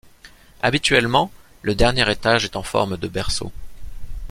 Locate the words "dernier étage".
1.75-2.43